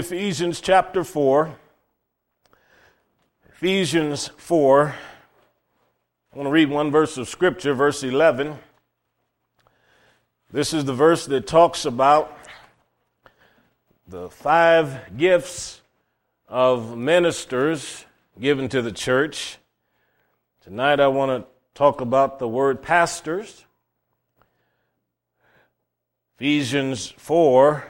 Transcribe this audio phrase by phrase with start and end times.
[0.00, 1.54] Ephesians chapter 4.
[3.50, 4.94] Ephesians 4.
[6.32, 8.58] I want to read one verse of Scripture, verse 11.
[10.50, 12.34] This is the verse that talks about
[14.08, 15.82] the five gifts
[16.48, 18.06] of ministers
[18.40, 19.58] given to the church.
[20.62, 23.66] Tonight I want to talk about the word pastors.
[26.38, 27.84] Ephesians 4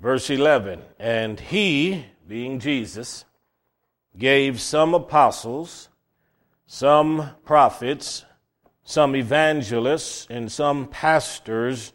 [0.00, 3.26] Verse 11, and he, being Jesus,
[4.16, 5.90] gave some apostles,
[6.66, 8.24] some prophets,
[8.82, 11.92] some evangelists, and some pastors,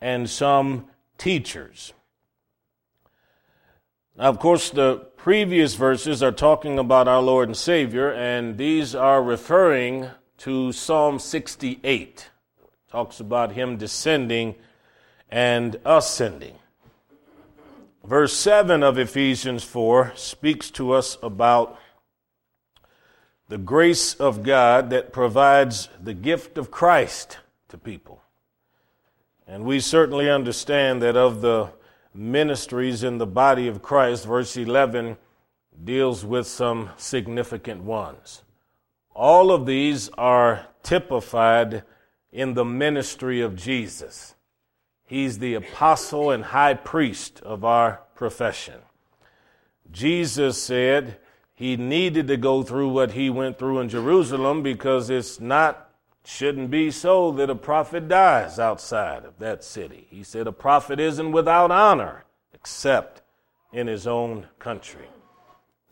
[0.00, 0.86] and some
[1.16, 1.92] teachers.
[4.16, 8.96] Now, of course, the previous verses are talking about our Lord and Savior, and these
[8.96, 10.08] are referring
[10.38, 11.84] to Psalm 68.
[11.84, 12.30] It
[12.90, 14.56] talks about him descending
[15.30, 16.58] and ascending.
[18.04, 21.78] Verse 7 of Ephesians 4 speaks to us about
[23.48, 27.38] the grace of God that provides the gift of Christ
[27.68, 28.22] to people.
[29.46, 31.70] And we certainly understand that of the
[32.12, 35.16] ministries in the body of Christ, verse 11
[35.82, 38.42] deals with some significant ones.
[39.14, 41.84] All of these are typified
[42.30, 44.33] in the ministry of Jesus.
[45.06, 48.80] He's the apostle and high priest of our profession.
[49.90, 51.18] Jesus said
[51.54, 55.90] he needed to go through what he went through in Jerusalem because it's not,
[56.24, 60.06] shouldn't be so that a prophet dies outside of that city.
[60.10, 63.22] He said a prophet isn't without honor except
[63.72, 65.06] in his own country.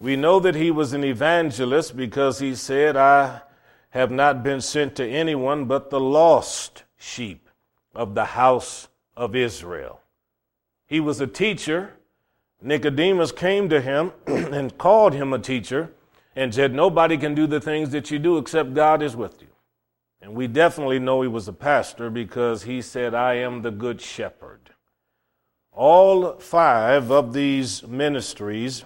[0.01, 3.43] We know that he was an evangelist because he said, I
[3.91, 7.49] have not been sent to anyone but the lost sheep
[7.95, 10.01] of the house of Israel.
[10.87, 11.95] He was a teacher.
[12.61, 15.91] Nicodemus came to him and called him a teacher
[16.37, 19.49] and said, Nobody can do the things that you do except God is with you.
[20.21, 24.01] And we definitely know he was a pastor because he said, I am the good
[24.01, 24.71] shepherd.
[25.73, 28.85] All five of these ministries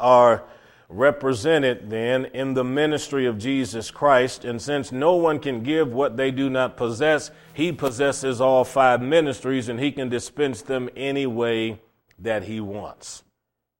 [0.00, 0.44] are
[0.88, 4.44] represented then in the ministry of Jesus Christ.
[4.44, 9.02] And since no one can give what they do not possess, he possesses all five
[9.02, 11.80] ministries and he can dispense them any way
[12.18, 13.22] that he wants.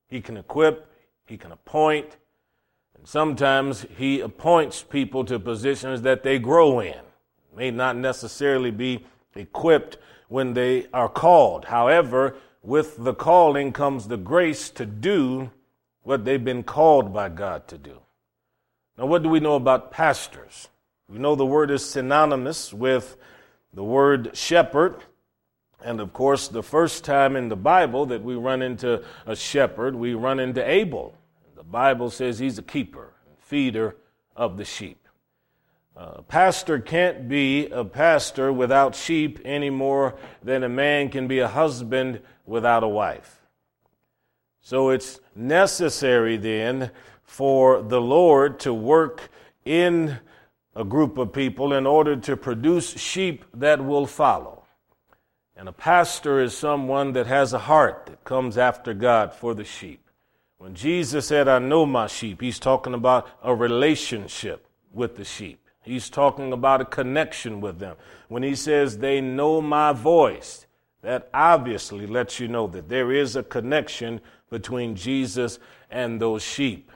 [0.09, 0.91] He can equip,
[1.27, 2.17] he can appoint,
[2.95, 7.01] and sometimes he appoints people to positions that they grow in.
[7.57, 9.05] May not necessarily be
[9.35, 9.99] equipped
[10.29, 11.67] when they are called.
[11.67, 15.51] However, with the calling comes the grace to do
[16.09, 18.01] what they've been called by God to do.
[18.97, 20.69] Now, what do we know about pastors?
[21.07, 23.19] We know the word is synonymous with
[23.75, 25.05] the word shepherd.
[25.85, 29.95] And of course, the first time in the Bible that we run into a shepherd,
[29.95, 31.15] we run into Abel.
[31.55, 33.95] The Bible says he's a keeper, feeder
[34.35, 35.07] of the sheep.
[35.95, 41.41] A pastor can't be a pastor without sheep any more than a man can be
[41.41, 43.38] a husband without a wife.
[44.69, 46.91] So it's necessary then
[47.23, 49.31] for the Lord to work
[49.65, 50.19] in
[50.77, 54.65] a group of people in order to produce sheep that will follow.
[55.57, 59.65] And a pastor is someone that has a heart that comes after God for the
[59.65, 60.07] sheep.
[60.59, 65.67] When Jesus said, I know my sheep, he's talking about a relationship with the sheep.
[65.81, 67.97] He's talking about a connection with them.
[68.29, 70.67] When he says, they know my voice,
[71.01, 74.21] that obviously lets you know that there is a connection
[74.51, 75.59] between Jesus
[75.91, 76.91] and those sheep?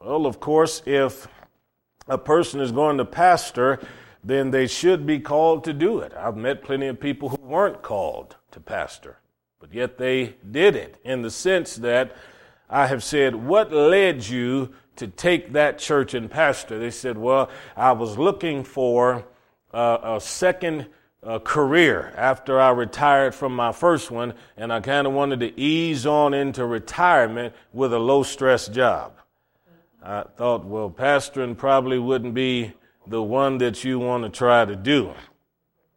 [0.00, 1.28] Well, of course, if
[2.08, 3.78] a person is going to pastor,
[4.24, 6.12] then they should be called to do it.
[6.14, 9.18] I've met plenty of people who weren't called to pastor,
[9.60, 12.16] but yet they did it in the sense that
[12.68, 16.78] I have said, What led you to take that church and pastor?
[16.78, 19.24] They said, Well, I was looking for
[19.72, 20.86] uh, a second
[21.24, 25.58] uh, career after I retired from my first one, and I kind of wanted to
[25.58, 29.14] ease on into retirement with a low stress job.
[30.02, 32.72] I thought, well, pastoring probably wouldn't be
[33.06, 35.12] the one that you want to try to do.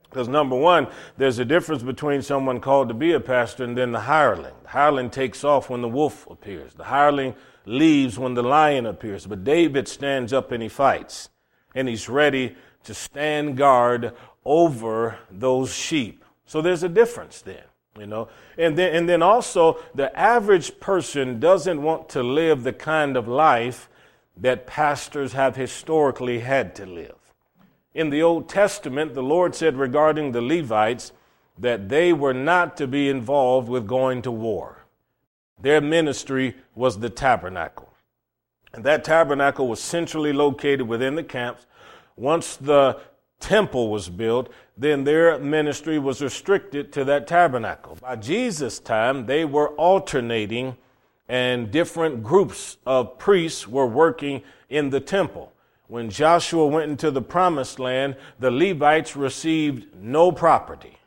[0.04, 3.92] Because number one, there's a difference between someone called to be a pastor and then
[3.92, 4.54] the hireling.
[4.64, 6.74] The hireling takes off when the wolf appears.
[6.74, 7.36] The hireling
[7.66, 9.26] leaves when the lion appears.
[9.26, 11.30] But David stands up and he fights.
[11.74, 12.56] And he's ready
[12.86, 14.14] to stand guard
[14.46, 16.24] over those sheep.
[16.46, 17.64] So there's a difference then,
[18.00, 18.30] you know.
[18.58, 23.28] And then, and then also, the average person doesn't want to live the kind of
[23.28, 23.90] life
[24.38, 27.16] that pastors have historically had to live.
[27.94, 31.14] In the Old Testament, the Lord said regarding the Levites
[31.58, 34.86] that they were not to be involved with going to war.
[35.60, 37.90] their ministry was the tabernacle.
[38.74, 41.66] And that tabernacle was centrally located within the camps.
[42.18, 43.00] Once the
[43.40, 47.98] temple was built, then their ministry was restricted to that tabernacle.
[48.02, 50.78] By Jesus' time, they were alternating,
[51.28, 55.52] and different groups of priests were working in the temple.
[55.88, 60.98] When Joshua went into the promised land, the Levites received no property.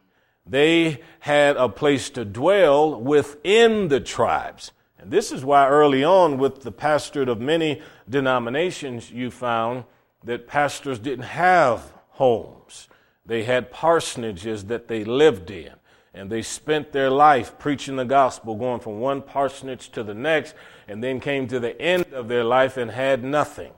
[0.47, 4.73] They had a place to dwell within the tribes.
[4.99, 9.85] And this is why early on, with the pastorate of many denominations, you found
[10.25, 12.89] that pastors didn't have homes.
[13.25, 15.73] They had parsonages that they lived in.
[16.13, 20.55] And they spent their life preaching the gospel, going from one parsonage to the next,
[20.89, 23.73] and then came to the end of their life and had nothing.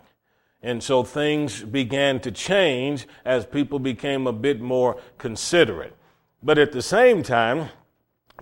[0.63, 5.95] And so things began to change as people became a bit more considerate.
[6.43, 7.69] But at the same time,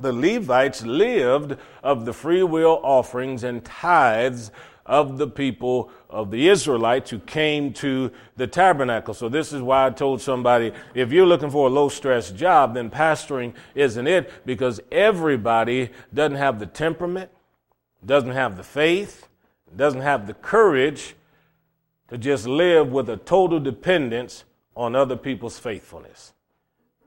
[0.00, 4.52] the Levites lived of the free will offerings and tithes
[4.88, 9.12] of the people of the Israelites who came to the tabernacle.
[9.12, 12.74] So this is why I told somebody, if you're looking for a low stress job,
[12.74, 17.30] then pastoring isn't it because everybody doesn't have the temperament,
[18.04, 19.28] doesn't have the faith,
[19.76, 21.14] doesn't have the courage
[22.08, 24.44] to just live with a total dependence
[24.74, 26.32] on other people's faithfulness.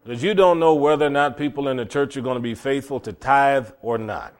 [0.04, 2.56] Because you don't know whether or not people in the church are going to be
[2.56, 4.36] faithful to tithe or not.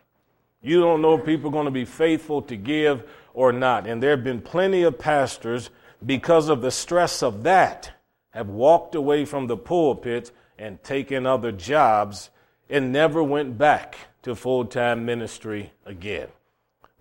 [0.62, 3.88] You don't know if people are going to be faithful to give or not.
[3.88, 5.70] And there have been plenty of pastors,
[6.06, 7.92] because of the stress of that,
[8.32, 12.30] have walked away from the pulpit and taken other jobs
[12.70, 16.28] and never went back to full time ministry again.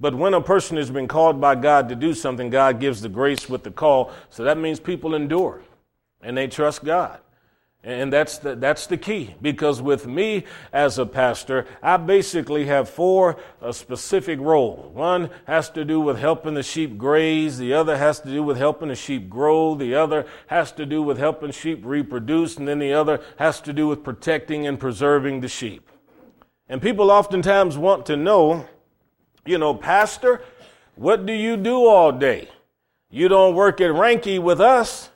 [0.01, 3.09] But when a person has been called by God to do something, God gives the
[3.09, 4.12] grace with the call.
[4.31, 5.62] So that means people endure
[6.23, 7.21] and they trust God.
[7.82, 12.91] And that's the, that's the key because with me as a pastor, I basically have
[12.91, 14.94] four uh, specific roles.
[14.94, 17.56] One has to do with helping the sheep graze.
[17.56, 19.75] The other has to do with helping the sheep grow.
[19.75, 22.59] The other has to do with helping sheep reproduce.
[22.59, 25.88] And then the other has to do with protecting and preserving the sheep.
[26.69, 28.67] And people oftentimes want to know,
[29.47, 30.43] you know, Pastor,
[30.97, 32.50] what do you do all day?
[33.09, 35.09] You don't work at Ranky with us.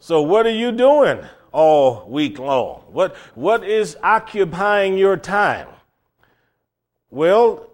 [0.00, 1.20] So what are you doing?
[1.52, 2.82] All week long?
[2.88, 5.68] What, what is occupying your time?
[7.10, 7.70] Well,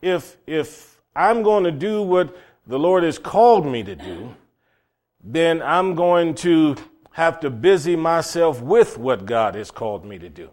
[0.00, 2.36] if, if I'm going to do what
[2.66, 4.34] the Lord has called me to do,
[5.22, 6.76] then I'm going to
[7.12, 10.50] have to busy myself with what God has called me to do.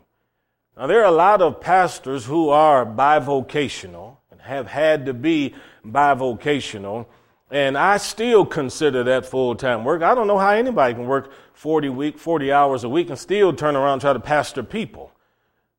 [0.77, 5.55] Now, there are a lot of pastors who are bivocational and have had to be
[5.85, 7.05] bivocational
[7.51, 10.01] and I still consider that full time work.
[10.01, 13.53] I don't know how anybody can work 40 week, 40 hours a week and still
[13.53, 15.11] turn around and try to pastor people.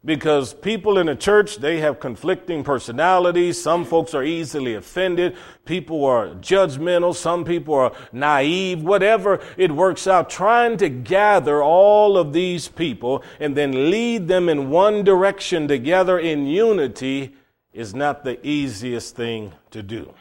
[0.03, 3.61] Because people in the church, they have conflicting personalities.
[3.61, 5.37] Some folks are easily offended.
[5.67, 7.15] People are judgmental.
[7.15, 8.83] Some people are naive.
[8.83, 14.49] Whatever it works out, trying to gather all of these people and then lead them
[14.49, 17.35] in one direction together in unity
[17.75, 20.15] is not the easiest thing to do.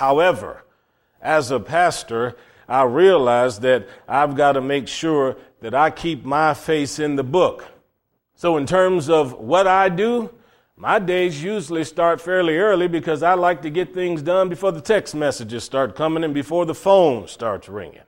[0.00, 0.64] However,
[1.20, 2.34] as a pastor,
[2.66, 7.22] I realize that I've got to make sure that I keep my face in the
[7.22, 7.66] book.
[8.34, 10.30] So, in terms of what I do,
[10.74, 14.80] my days usually start fairly early because I like to get things done before the
[14.80, 18.00] text messages start coming and before the phone starts ringing.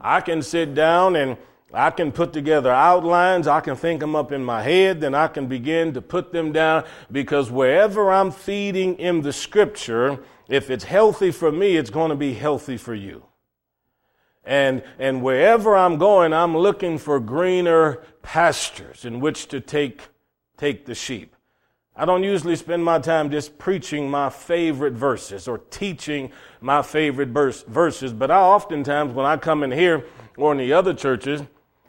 [0.00, 1.36] I can sit down and
[1.74, 3.48] I can put together outlines.
[3.48, 5.00] I can think them up in my head.
[5.00, 10.20] Then I can begin to put them down because wherever I'm feeding in the scripture,
[10.48, 13.24] if it's healthy for me, it's going to be healthy for you.
[14.44, 20.08] And, and wherever I'm going, I'm looking for greener pastures in which to take,
[20.56, 21.36] take the sheep.
[21.94, 27.30] I don't usually spend my time just preaching my favorite verses or teaching my favorite
[27.30, 31.42] verse, verses, but I oftentimes, when I come in here or in the other churches,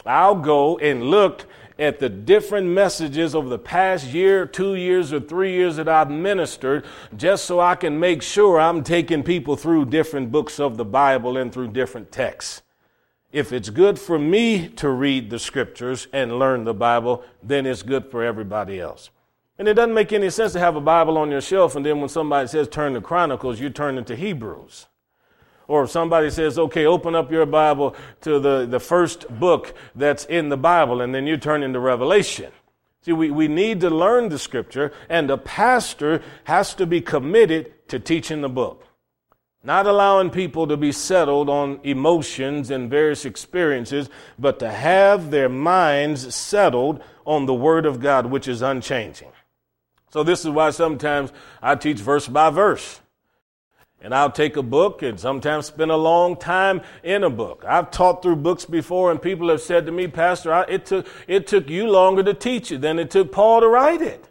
[0.05, 1.45] I'll go and look
[1.79, 6.12] at the different messages over the past year, two years, or three years that I've
[6.12, 10.83] ministered, just so I can make sure I'm taking people through different books of the
[10.83, 12.62] Bible and through different texts.
[13.31, 17.81] If it's good for me to read the scriptures and learn the Bible, then it's
[17.81, 19.09] good for everybody else.
[19.57, 22.00] And it doesn't make any sense to have a Bible on your shelf and then
[22.01, 24.88] when somebody says turn to Chronicles, you turn into Hebrews.
[25.69, 30.25] Or if somebody says, okay, open up your Bible to the, the first book that's
[30.25, 32.51] in the Bible, and then you turn into Revelation.
[33.03, 37.88] See, we, we need to learn the scripture, and a pastor has to be committed
[37.89, 38.83] to teaching the book.
[39.63, 44.09] Not allowing people to be settled on emotions and various experiences,
[44.39, 49.31] but to have their minds settled on the Word of God, which is unchanging.
[50.09, 53.01] So this is why sometimes I teach verse by verse.
[54.01, 57.65] And I'll take a book and sometimes spend a long time in a book.
[57.68, 61.08] I've taught through books before and people have said to me, Pastor, I, it, took,
[61.27, 64.29] it took you longer to teach it than it took Paul to write it.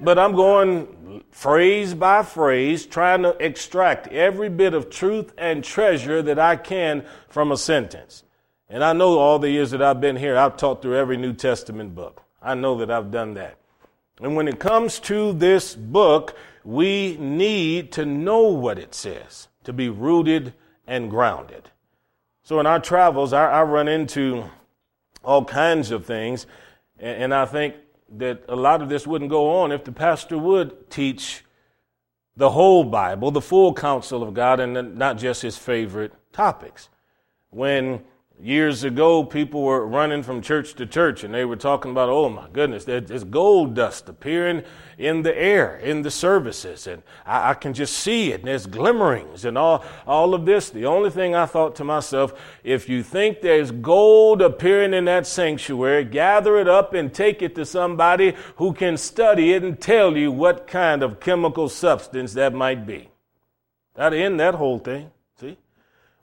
[0.00, 6.20] But I'm going phrase by phrase, trying to extract every bit of truth and treasure
[6.22, 8.24] that I can from a sentence.
[8.68, 11.32] And I know all the years that I've been here, I've taught through every New
[11.32, 12.22] Testament book.
[12.42, 13.56] I know that I've done that.
[14.20, 19.72] And when it comes to this book, we need to know what it says to
[19.72, 20.54] be rooted
[20.86, 21.70] and grounded.
[22.42, 24.44] So in our travels, I, I run into
[25.22, 26.46] all kinds of things,
[26.98, 27.76] and, and I think
[28.16, 31.44] that a lot of this wouldn't go on if the pastor would teach
[32.36, 36.88] the whole Bible, the full counsel of God, and not just his favorite topics.
[37.50, 38.04] When
[38.40, 42.28] Years ago, people were running from church to church and they were talking about, oh
[42.28, 44.64] my goodness, there's gold dust appearing
[44.98, 48.66] in the air, in the services, and I, I, can just see it, and there's
[48.66, 50.70] glimmerings and all, all of this.
[50.70, 55.28] The only thing I thought to myself, if you think there's gold appearing in that
[55.28, 60.16] sanctuary, gather it up and take it to somebody who can study it and tell
[60.16, 63.10] you what kind of chemical substance that might be.
[63.94, 65.12] That end that whole thing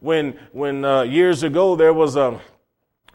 [0.01, 2.41] when when uh, years ago there was a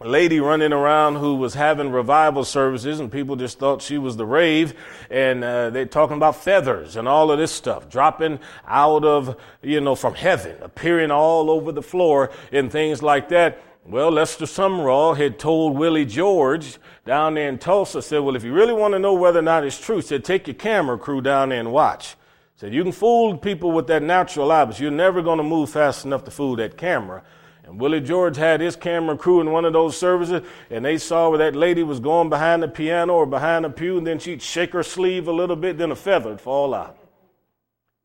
[0.00, 4.26] lady running around who was having revival services and people just thought she was the
[4.26, 4.72] rave
[5.10, 9.80] and uh, they're talking about feathers and all of this stuff dropping out of you
[9.80, 13.60] know from heaven appearing all over the floor and things like that.
[13.84, 18.52] Well lester sumrall had told willie george down there in tulsa said well if you
[18.52, 21.48] really want to know whether or not it's true said take your camera crew down
[21.48, 22.16] there and watch
[22.56, 25.70] Said you can fool people with that natural eye, but you're never going to move
[25.70, 27.22] fast enough to fool that camera.
[27.64, 31.28] And Willie George had his camera crew in one of those services, and they saw
[31.28, 34.40] where that lady was going behind the piano or behind the pew, and then she'd
[34.40, 36.96] shake her sleeve a little bit, then a feather would fall out.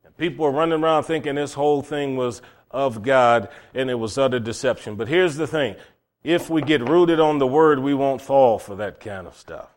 [0.04, 2.42] And people were running around thinking this whole thing was
[2.72, 4.96] of God, and it was utter deception.
[4.96, 5.76] But here's the thing
[6.24, 9.70] if we get rooted on the word, we won't fall for that kind of stuff.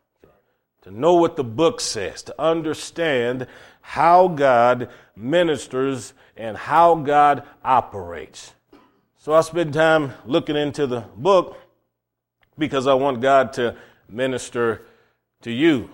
[0.82, 3.46] To know what the book says, to understand
[3.86, 8.54] how God ministers and how God operates.
[9.18, 11.58] So I spend time looking into the book
[12.56, 13.76] because I want God to
[14.08, 14.86] minister
[15.42, 15.90] to you.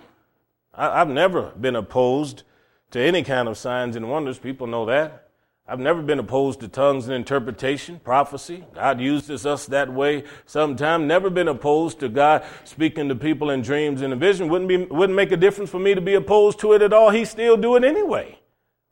[0.73, 2.43] I, have never been opposed
[2.91, 4.39] to any kind of signs and wonders.
[4.39, 5.27] People know that.
[5.67, 8.65] I've never been opposed to tongues and interpretation, prophecy.
[8.73, 11.07] God uses us that way sometime.
[11.07, 14.49] Never been opposed to God speaking to people in dreams and a vision.
[14.49, 17.11] Wouldn't, be, wouldn't make a difference for me to be opposed to it at all.
[17.11, 18.37] He still do it anyway.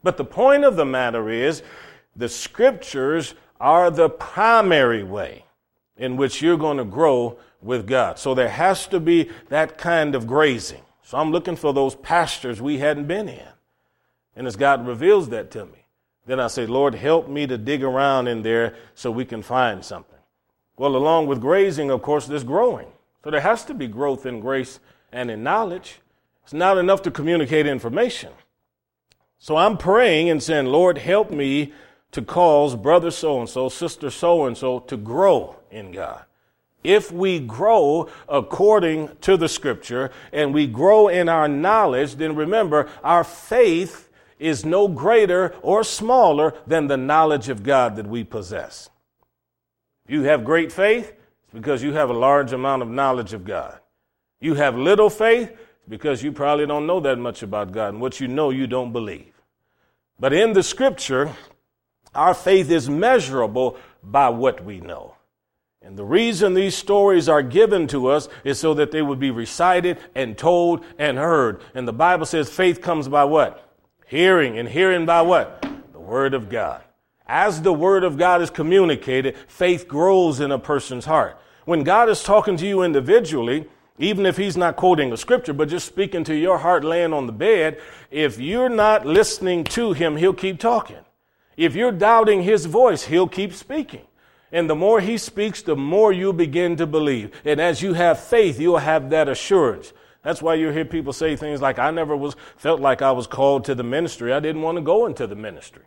[0.03, 1.63] But the point of the matter is
[2.15, 5.45] the scriptures are the primary way
[5.97, 8.17] in which you're going to grow with God.
[8.17, 10.81] So there has to be that kind of grazing.
[11.03, 13.47] So I'm looking for those pastures we hadn't been in.
[14.35, 15.85] And as God reveals that to me,
[16.29, 19.83] then I say, Lord, help me to dig around in there so we can find
[19.83, 20.19] something.
[20.77, 22.87] Well, along with grazing, of course, there's growing.
[23.23, 24.79] So there has to be growth in grace
[25.11, 26.01] and in knowledge.
[26.43, 28.31] It's not enough to communicate information.
[29.39, 31.73] So I'm praying and saying, Lord, help me
[32.11, 36.25] to cause brother so and so, sister so and so to grow in God.
[36.83, 42.87] If we grow according to the scripture and we grow in our knowledge, then remember,
[43.03, 44.08] our faith
[44.39, 48.89] is no greater or smaller than the knowledge of God that we possess.
[50.07, 51.13] You have great faith
[51.53, 53.79] because you have a large amount of knowledge of God.
[54.39, 55.55] You have little faith
[55.87, 58.93] because you probably don't know that much about God, and what you know, you don't
[58.93, 59.33] believe.
[60.19, 61.35] But in the scripture,
[62.13, 65.15] our faith is measurable by what we know.
[65.81, 69.31] And the reason these stories are given to us is so that they would be
[69.31, 71.61] recited and told and heard.
[71.73, 73.68] And the Bible says faith comes by what?
[74.09, 75.63] Hearing, and hearing by what?
[75.93, 76.81] The Word of God.
[77.27, 81.39] As the Word of God is communicated, faith grows in a person's heart.
[81.65, 83.67] When God is talking to you individually,
[83.99, 87.27] even if He's not quoting a scripture, but just speaking to your heart laying on
[87.27, 91.05] the bed, if you're not listening to Him, He'll keep talking.
[91.55, 94.07] If you're doubting His voice, He'll keep speaking.
[94.51, 97.39] And the more He speaks, the more you begin to believe.
[97.45, 99.93] And as you have faith, you'll have that assurance.
[100.29, 103.25] That's why you hear people say things like, I never was, felt like I was
[103.25, 104.31] called to the ministry.
[104.31, 105.81] I didn't want to go into the ministry.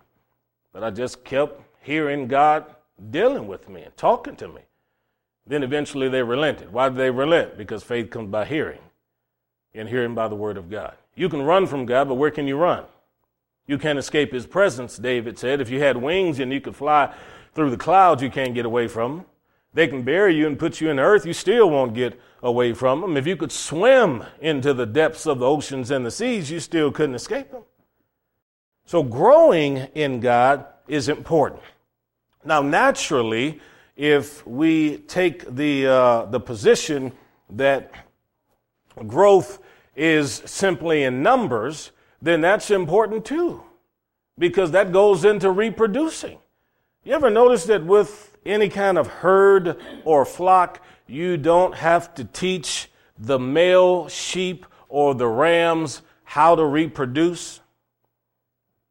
[0.73, 2.67] But I just kept hearing God
[3.13, 4.63] dealing with me and talking to me.
[5.47, 6.73] Then eventually they relented.
[6.73, 7.57] Why did they relent?
[7.57, 8.81] Because faith comes by hearing,
[9.75, 10.97] and hearing by the word of God.
[11.15, 12.83] You can run from God, but where can you run?
[13.69, 15.61] You can't escape his presence, David said.
[15.61, 17.15] If you had wings and you could fly
[17.55, 19.27] through the clouds, you can't get away from them.
[19.73, 22.73] They can bury you and put you in the earth, you still won't get away
[22.73, 23.17] from them.
[23.17, 26.91] If you could swim into the depths of the oceans and the seas, you still
[26.91, 27.63] couldn't escape them.
[28.85, 31.63] So growing in God is important.
[32.45, 33.61] Now, naturally,
[33.97, 37.13] if we take the, uh, the position
[37.51, 37.93] that
[39.07, 39.61] growth
[39.95, 43.63] is simply in numbers, then that's important too,
[44.39, 46.39] because that goes into reproducing.
[47.05, 50.81] You ever notice that with any kind of herd or flock,
[51.13, 57.61] you don't have to teach the male sheep or the rams how to reproduce?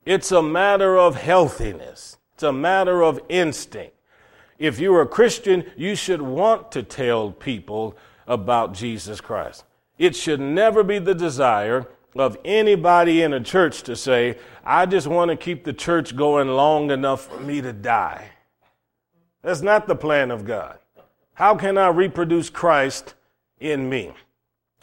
[0.05, 2.17] It's a matter of healthiness.
[2.33, 3.95] It's a matter of instinct.
[4.57, 7.97] If you're a Christian, you should want to tell people
[8.27, 9.63] about Jesus Christ.
[9.97, 15.07] It should never be the desire of anybody in a church to say, I just
[15.07, 18.29] want to keep the church going long enough for me to die.
[19.41, 20.77] That's not the plan of God.
[21.33, 23.15] How can I reproduce Christ
[23.59, 24.13] in me?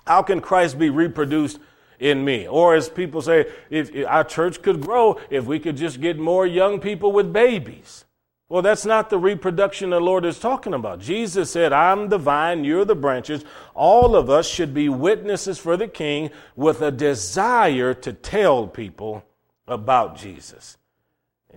[0.06, 1.58] How can Christ be reproduced
[1.98, 2.48] in me?
[2.48, 6.18] Or as people say, if, if our church could grow if we could just get
[6.18, 8.04] more young people with babies.
[8.48, 11.00] Well, that's not the reproduction the Lord is talking about.
[11.00, 13.44] Jesus said, I'm the vine, you're the branches.
[13.74, 19.22] All of us should be witnesses for the King with a desire to tell people
[19.66, 20.77] about Jesus.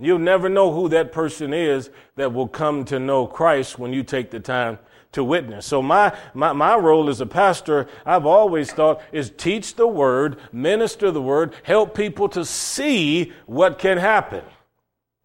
[0.02, 4.04] You'll never know who that person is that will come to know Christ when you
[4.04, 4.80] take the time
[5.12, 5.66] to witness.
[5.66, 10.38] So my, my, my role as a pastor, I've always thought, is teach the word,
[10.52, 14.44] minister the word, help people to see what can happen.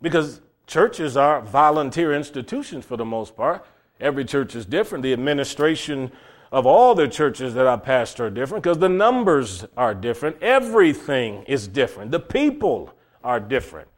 [0.02, 3.64] Because churches are volunteer institutions for the most part.
[3.98, 5.02] Every church is different.
[5.02, 6.12] The administration
[6.52, 10.42] of all the churches that I pastor are different because the numbers are different.
[10.42, 12.10] Everything is different.
[12.10, 12.92] The people
[13.24, 13.88] are different.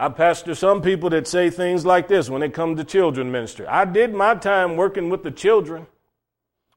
[0.00, 3.66] I pastor some people that say things like this when it comes to children ministry.
[3.66, 5.86] I did my time working with the children.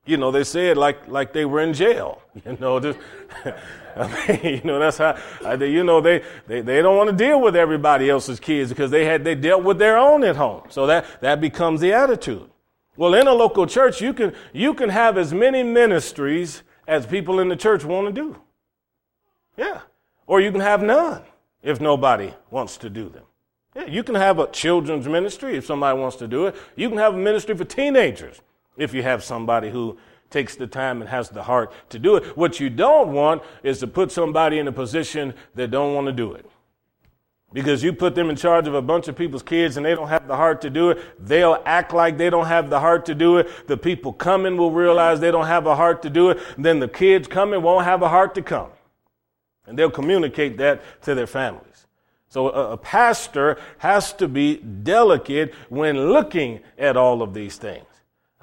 [0.05, 2.21] You know, they say it like, like they were in jail.
[2.45, 2.99] You know, just,
[3.95, 5.15] I mean, you know, that's how,
[5.55, 9.05] you know, they, they, they don't want to deal with everybody else's kids because they
[9.05, 10.63] had, they dealt with their own at home.
[10.69, 12.49] So that, that becomes the attitude.
[12.97, 17.39] Well, in a local church, you can, you can have as many ministries as people
[17.39, 18.41] in the church want to do.
[19.55, 19.79] Yeah.
[20.27, 21.23] Or you can have none
[21.63, 23.23] if nobody wants to do them.
[23.75, 26.55] Yeah, you can have a children's ministry if somebody wants to do it.
[26.75, 28.41] You can have a ministry for teenagers
[28.77, 29.97] if you have somebody who
[30.29, 32.37] takes the time and has the heart to do it.
[32.37, 36.13] What you don't want is to put somebody in a position that don't want to
[36.13, 36.45] do it.
[37.53, 40.07] Because you put them in charge of a bunch of people's kids and they don't
[40.07, 41.23] have the heart to do it.
[41.23, 43.67] They'll act like they don't have the heart to do it.
[43.67, 46.39] The people coming will realize they don't have a heart to do it.
[46.57, 48.69] Then the kids coming won't have a heart to come.
[49.65, 51.87] And they'll communicate that to their families.
[52.29, 57.85] So a, a pastor has to be delicate when looking at all of these things.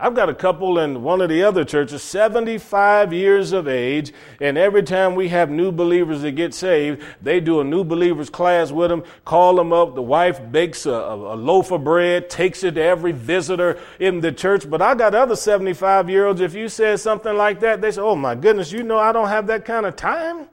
[0.03, 4.57] I've got a couple in one of the other churches, 75 years of age, and
[4.57, 8.73] every time we have new believers that get saved, they do a new believers class
[8.73, 9.95] with them, call them up.
[9.95, 14.33] The wife bakes a, a loaf of bread, takes it to every visitor in the
[14.33, 14.71] church.
[14.71, 18.01] But I got other 75 year olds, if you said something like that, they say,
[18.01, 20.49] Oh my goodness, you know I don't have that kind of time.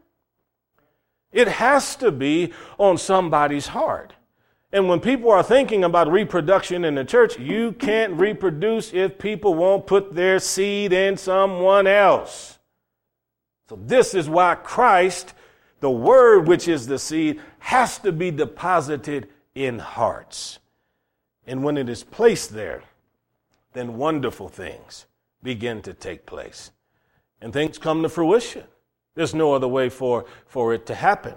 [1.32, 4.14] It has to be on somebody's heart.
[4.72, 9.54] And when people are thinking about reproduction in the church, you can't reproduce if people
[9.54, 12.60] won't put their seed in someone else.
[13.70, 15.34] So, this is why Christ,
[15.80, 20.60] the Word, which is the seed, has to be deposited in hearts.
[21.46, 22.84] And when it is placed there,
[23.74, 25.06] then wonderful things
[25.44, 26.72] begin to take place.
[27.42, 28.66] And things come to fruition.
[29.18, 31.34] There's no other way for, for it to happen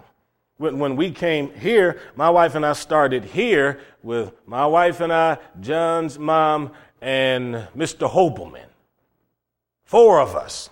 [0.60, 5.10] when, when we came here, my wife and I started here with my wife and
[5.10, 8.10] I, John's mom, and Mr.
[8.10, 8.66] Hobelman.
[9.84, 10.68] Four of us.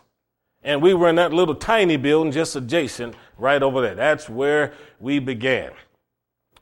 [0.62, 3.94] And we were in that little tiny building just adjacent right over there.
[3.94, 5.70] That's where we began.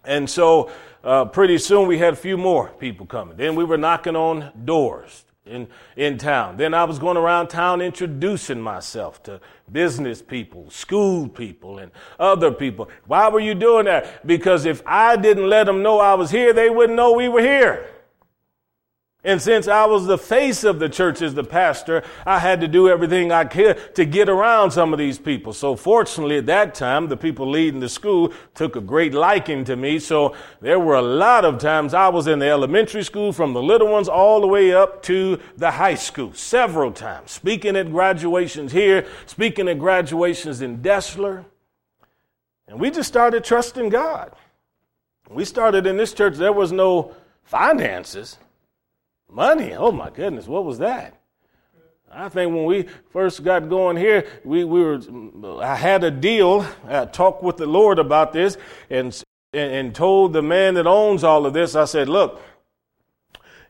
[0.05, 0.71] And so
[1.03, 3.37] uh, pretty soon we had a few more people coming.
[3.37, 6.57] Then we were knocking on doors in, in town.
[6.57, 12.51] Then I was going around town introducing myself to business people, school people, and other
[12.53, 12.89] people.
[13.07, 14.27] Why were you doing that?
[14.27, 17.41] Because if I didn't let them know I was here, they wouldn't know we were
[17.41, 17.89] here.
[19.27, 22.69] And since I was the face of the church as the pastor, I had to
[22.69, 25.53] do everything I could to get around some of these people.
[25.53, 29.75] So fortunately at that time, the people leading the school took a great liking to
[29.75, 29.99] me.
[29.99, 33.61] So there were a lot of times I was in the elementary school from the
[33.61, 38.71] little ones all the way up to the high school several times, speaking at graduations
[38.71, 41.45] here, speaking at graduations in Deshler.
[42.69, 44.37] And we just started trusting God.
[45.29, 48.39] We started in this church, there was no finances.
[49.31, 49.75] Money?
[49.75, 51.21] Oh my goodness, what was that?
[52.13, 56.67] I think when we first got going here, we, we were, I had a deal,
[56.87, 58.57] I talked with the Lord about this
[58.89, 59.07] and,
[59.53, 62.41] and, and told the man that owns all of this, I said, look,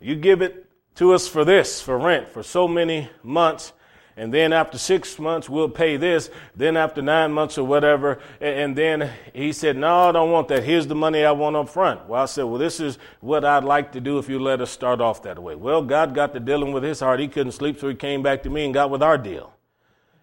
[0.01, 0.67] you give it
[0.97, 3.73] to us for this, for rent, for so many months,
[4.19, 6.31] and then after six months we'll pay this.
[6.55, 10.65] Then after nine months or whatever and then he said no i don't want that.
[10.65, 12.09] Here's the money i want up front.
[12.09, 14.71] Well i said well this is what i'd like to do if you let us
[14.71, 15.55] start off that way.
[15.55, 17.21] Well god got to dealing with his heart.
[17.21, 19.53] He couldn't sleep so he came back to me and got with our deal.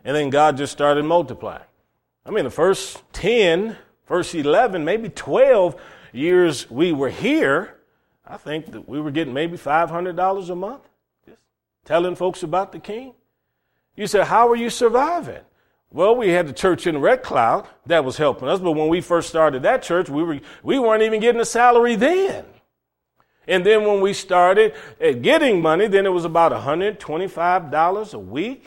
[0.03, 1.63] And then god just started multiplying.
[2.25, 5.79] I mean the first 10 first 11 maybe 12
[6.12, 7.77] years we were here
[8.25, 10.89] i think that we were getting maybe $500 a month
[11.25, 11.41] just
[11.86, 13.13] telling folks about the king
[13.95, 15.41] you say, How are you surviving?
[15.91, 18.99] Well, we had the church in Red Cloud that was helping us, but when we
[18.99, 22.45] first started that church, we, were, we weren't even getting a salary then.
[23.47, 28.65] And then when we started eh, getting money, then it was about $125 a week.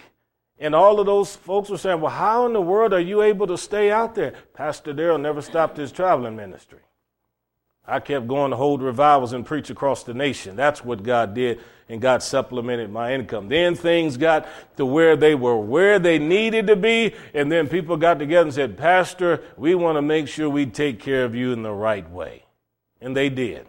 [0.58, 3.46] And all of those folks were saying, Well, how in the world are you able
[3.48, 4.34] to stay out there?
[4.54, 6.80] Pastor Darrell never stopped his traveling ministry.
[7.88, 10.56] I kept going to hold revivals and preach across the nation.
[10.56, 13.48] That's what God did, and God supplemented my income.
[13.48, 17.96] Then things got to where they were where they needed to be, and then people
[17.96, 21.52] got together and said, Pastor, we want to make sure we take care of you
[21.52, 22.44] in the right way.
[23.00, 23.66] And they did.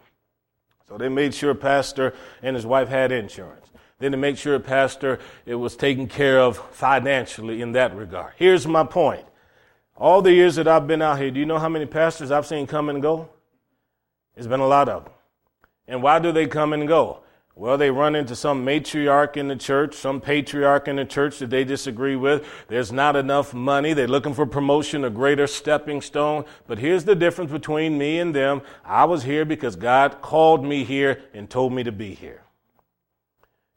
[0.88, 3.66] So they made sure Pastor and his wife had insurance.
[3.98, 8.32] Then to make sure Pastor it was taken care of financially in that regard.
[8.36, 9.26] Here's my point.
[9.96, 12.46] All the years that I've been out here, do you know how many pastors I've
[12.46, 13.28] seen come and go?
[14.38, 15.12] There's been a lot of them.
[15.88, 17.24] And why do they come and go?
[17.56, 21.50] Well, they run into some matriarch in the church, some patriarch in the church that
[21.50, 22.46] they disagree with.
[22.68, 23.94] There's not enough money.
[23.94, 26.44] They're looking for promotion, a greater stepping stone.
[26.68, 28.62] But here's the difference between me and them.
[28.84, 32.42] I was here because God called me here and told me to be here.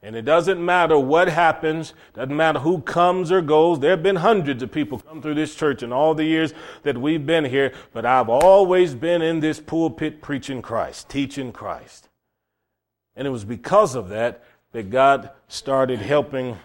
[0.04, 3.80] And it doesn't matter what happens, doesn't matter who comes or goes.
[3.80, 6.98] There have been hundreds of people come through this church in all the years that
[6.98, 12.10] we've been here, but I've always been in this pulpit preaching Christ, teaching Christ.
[13.16, 16.58] And it was because of that that God started helping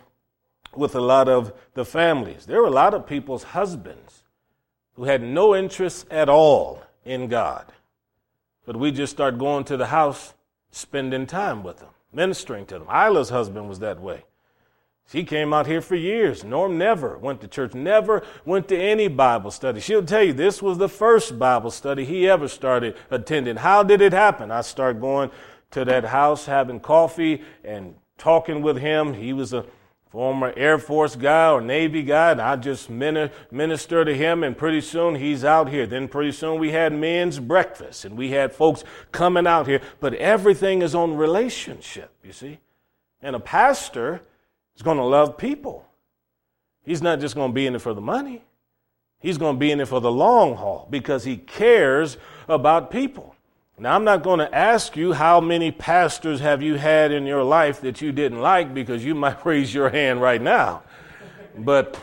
[0.74, 2.46] with a lot of the families.
[2.46, 4.22] There were a lot of people's husbands
[4.94, 7.70] who had no interest at all in God.
[8.64, 10.32] But we just started going to the house,
[10.70, 12.88] spending time with them ministering to them.
[12.88, 14.24] Isla's husband was that way.
[15.08, 16.42] She came out here for years.
[16.42, 19.80] Norm never went to church, never went to any Bible study.
[19.80, 23.56] She'll tell you this was the first Bible study he ever started attending.
[23.56, 24.50] How did it happen?
[24.50, 25.30] I started going
[25.70, 29.14] to that house, having coffee and talking with him.
[29.14, 29.64] He was a
[30.16, 34.80] former Air Force guy or Navy guy, and I just minister to him, and pretty
[34.80, 35.86] soon he's out here.
[35.86, 39.82] Then pretty soon we had men's breakfast, and we had folks coming out here.
[40.00, 42.60] But everything is on relationship, you see.
[43.20, 44.22] And a pastor
[44.74, 45.86] is going to love people.
[46.82, 48.42] He's not just going to be in it for the money.
[49.20, 52.16] He's going to be in it for the long haul because he cares
[52.48, 53.35] about people.
[53.78, 57.42] Now, I'm not going to ask you how many pastors have you had in your
[57.42, 60.82] life that you didn't like because you might raise your hand right now.
[61.58, 61.98] But,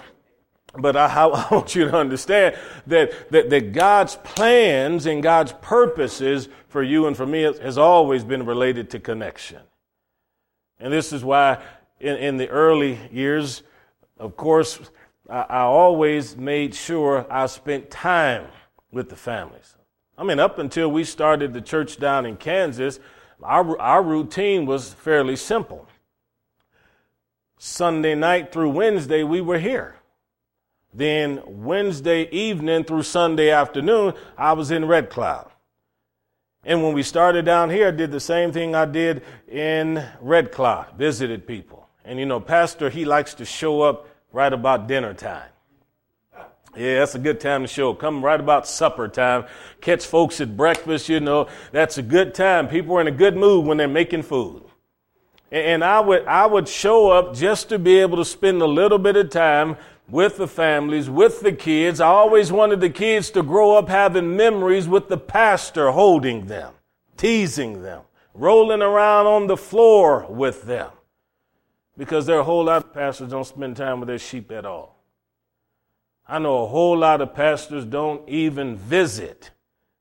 [0.75, 2.55] but I, I want you to understand
[2.87, 8.23] that, that, that God's plans and God's purposes for you and for me has always
[8.23, 9.61] been related to connection.
[10.79, 11.63] And this is why
[11.99, 13.63] in, in the early years,
[14.19, 14.79] of course,
[15.27, 18.45] I, I always made sure I spent time
[18.91, 19.75] with the families.
[20.23, 22.97] I mean, up until we started the church down in Kansas,
[23.41, 25.85] our, our routine was fairly simple.
[27.57, 29.97] Sunday night through Wednesday, we were here.
[30.93, 35.51] Then Wednesday evening through Sunday afternoon, I was in Red Cloud.
[36.63, 40.53] And when we started down here, I did the same thing I did in Red
[40.53, 41.89] Cloud, visited people.
[42.05, 45.49] And you know, Pastor, he likes to show up right about dinner time.
[46.75, 47.93] Yeah, that's a good time to show.
[47.93, 49.45] Come right about supper time.
[49.79, 51.47] Catch folks at breakfast, you know.
[51.71, 52.67] That's a good time.
[52.67, 54.63] People are in a good mood when they're making food.
[55.51, 58.97] And I would, I would show up just to be able to spend a little
[58.97, 59.77] bit of time
[60.09, 62.01] with the families, with the kids.
[62.01, 66.73] I always wanted the kids to grow up having memories with the pastor holding them,
[67.17, 68.01] teasing them,
[68.33, 70.89] rolling around on the floor with them.
[71.95, 74.65] Because there are a whole lot of pastors don't spend time with their sheep at
[74.65, 74.92] all.
[76.27, 79.51] I know a whole lot of pastors don't even visit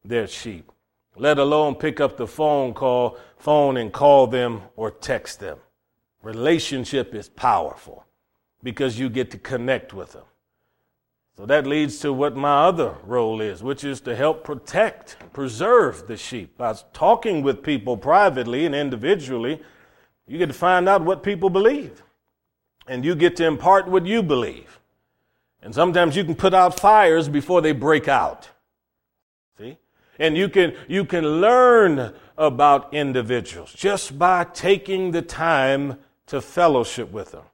[0.05, 0.71] their sheep,
[1.17, 5.59] let alone pick up the phone call, phone and call them or text them.
[6.23, 8.05] Relationship is powerful
[8.63, 10.25] because you get to connect with them.
[11.37, 16.07] So that leads to what my other role is, which is to help protect, preserve
[16.07, 19.61] the sheep by talking with people privately and individually
[20.27, 22.03] You get to find out what people believe.
[22.87, 24.81] And you get to impart what you believe.
[25.63, 28.51] And sometimes you can put out fires before they break out.
[29.59, 29.79] See?
[30.19, 37.13] And you can, you can learn about individuals just by taking the time to fellowship
[37.13, 37.45] with them.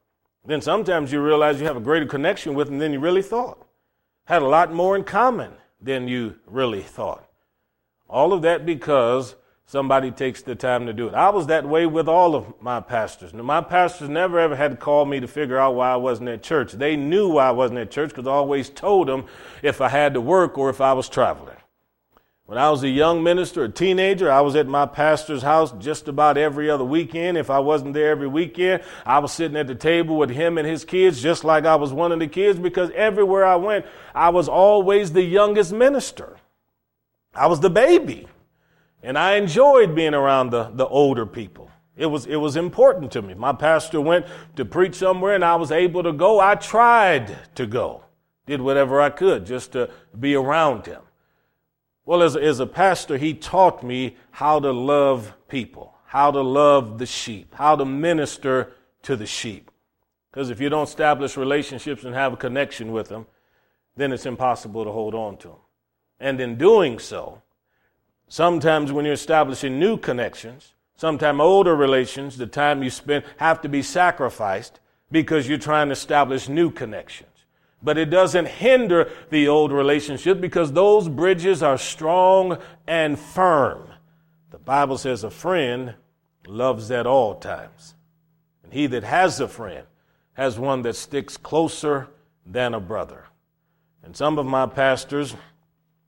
[0.45, 3.67] Then sometimes you realize you have a greater connection with them than you really thought.
[4.25, 7.29] Had a lot more in common than you really thought.
[8.09, 9.35] All of that because
[9.69, 11.15] somebody takes the time to do it.
[11.15, 13.35] I was that way with all of my pastors.
[13.35, 16.31] Now, my pastors never ever had to call me to figure out why I wasn't
[16.31, 16.73] at church.
[16.73, 19.27] They knew why I wasn't at church because I always told them
[19.63, 21.55] if I had to work or if I was traveling.
[22.47, 26.09] When I was a young minister, a teenager, I was at my pastor's house just
[26.09, 27.37] about every other weekend.
[27.37, 30.67] If I wasn't there every weekend, I was sitting at the table with him and
[30.67, 34.31] his kids just like I was one of the kids because everywhere I went, I
[34.31, 36.39] was always the youngest minister.
[37.35, 38.27] I was the baby.
[39.03, 41.71] And I enjoyed being around the, the older people.
[41.97, 43.35] It was, it was important to me.
[43.35, 46.39] My pastor went to preach somewhere and I was able to go.
[46.41, 48.05] I tried to go,
[48.47, 51.03] did whatever I could just to be around him.
[52.05, 56.99] Well, as, as a pastor, he taught me how to love people, how to love
[56.99, 59.71] the sheep, how to minister to the sheep.
[60.31, 63.27] Because if you don't establish relationships and have a connection with them,
[63.97, 65.57] then it's impossible to hold on to them.
[66.21, 67.43] And in doing so,
[68.29, 73.69] sometimes when you're establishing new connections, sometimes older relations, the time you spend have to
[73.69, 77.31] be sacrificed because you're trying to establish new connections.
[77.83, 83.89] But it doesn't hinder the old relationship because those bridges are strong and firm.
[84.51, 85.95] The Bible says a friend
[86.47, 87.95] loves at all times.
[88.65, 89.87] And he that has a friend
[90.33, 92.09] has one that sticks closer
[92.45, 93.27] than a brother.
[94.03, 95.35] And some of my pastors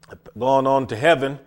[0.09, 1.39] have gone on to heaven,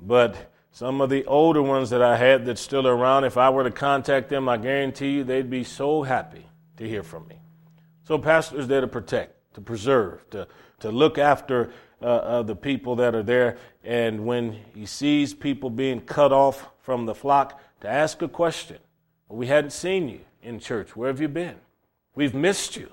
[0.00, 3.64] but some of the older ones that I had that still around, if I were
[3.64, 7.40] to contact them, I guarantee you they'd be so happy to hear from me.
[8.02, 10.46] So pastors there to protect to preserve, to,
[10.80, 13.56] to look after uh, uh, the people that are there.
[13.82, 18.78] And when he sees people being cut off from the flock, to ask a question.
[19.28, 20.94] We hadn't seen you in church.
[20.94, 21.56] Where have you been?
[22.14, 22.90] We've missed you.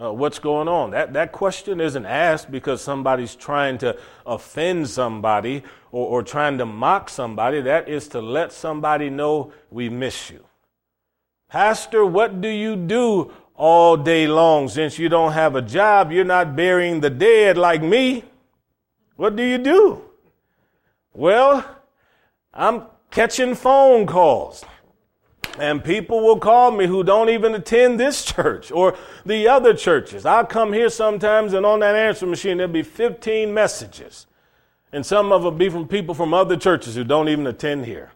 [0.00, 0.92] Uh, what's going on?
[0.92, 6.66] That, that question isn't asked because somebody's trying to offend somebody or, or trying to
[6.66, 7.60] mock somebody.
[7.60, 10.44] That is to let somebody know we miss you.
[11.48, 14.68] Pastor, what do you do all day long.
[14.68, 18.24] Since you don't have a job, you're not burying the dead like me.
[19.16, 20.00] What do you do?
[21.12, 21.68] Well,
[22.54, 24.64] I'm catching phone calls.
[25.58, 30.24] And people will call me who don't even attend this church or the other churches.
[30.24, 34.26] I'll come here sometimes and on that answer machine there'll be 15 messages.
[34.92, 38.12] And some of them be from people from other churches who don't even attend here.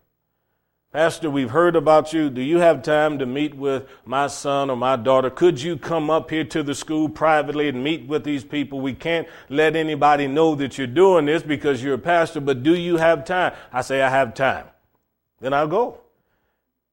[0.92, 2.28] Pastor, we've heard about you.
[2.28, 5.30] Do you have time to meet with my son or my daughter?
[5.30, 8.78] Could you come up here to the school privately and meet with these people?
[8.78, 12.74] We can't let anybody know that you're doing this because you're a pastor, but do
[12.74, 13.54] you have time?
[13.72, 14.66] I say, I have time.
[15.40, 16.01] Then I'll go.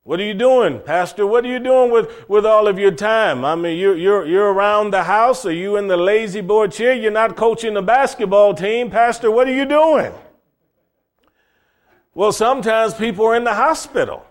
[0.09, 1.27] What are you doing, Pastor?
[1.27, 3.45] What are you doing with, with all of your time?
[3.45, 5.45] I mean, you're, you're, you're around the house.
[5.45, 6.95] Are you in the lazy boy chair?
[6.95, 8.89] You're not coaching the basketball team.
[8.89, 10.11] Pastor, what are you doing?
[12.15, 14.25] Well, sometimes people are in the hospital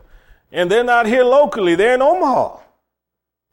[0.51, 2.59] and they're not here locally, they're in Omaha.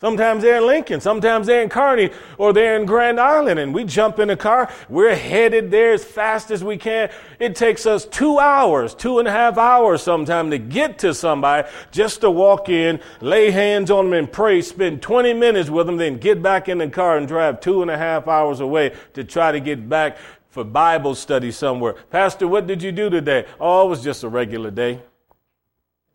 [0.06, 3.84] Sometimes they're in Lincoln, sometimes they're in Kearney, or they're in Grand Island, and we
[3.84, 4.72] jump in a car.
[4.88, 7.10] We're headed there as fast as we can.
[7.40, 11.68] It takes us two hours, two and a half hours sometimes to get to somebody
[11.90, 15.98] just to walk in, lay hands on them and pray, spend 20 minutes with them,
[15.98, 19.24] then get back in the car and drive two and a half hours away to
[19.24, 21.94] try to get back for Bible study somewhere.
[22.12, 23.48] Pastor, what did you do today?
[23.60, 25.02] Oh, it was just a regular day.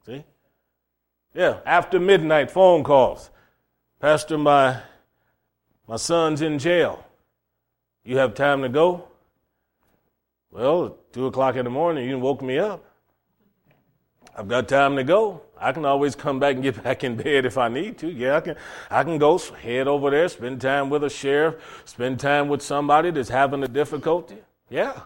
[0.07, 0.23] See?
[1.35, 3.31] Yeah, after midnight phone calls.
[4.01, 4.81] Pastor, my
[5.87, 7.05] my son's in jail.
[8.03, 9.05] You have time to go?
[10.51, 12.83] Well, two o'clock in the morning, you woke me up.
[14.35, 15.43] I've got time to go.
[15.61, 18.11] I can always come back and get back in bed if I need to.
[18.11, 18.57] Yeah, I can.
[18.91, 23.11] I can go head over there, spend time with a sheriff, spend time with somebody
[23.11, 24.39] that's having a difficulty.
[24.71, 24.99] Yeah,